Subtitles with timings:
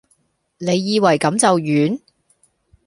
[0.57, 1.99] 你以為咁就完?